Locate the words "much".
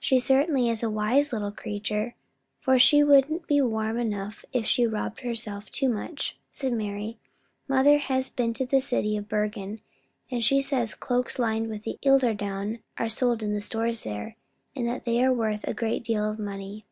5.90-6.38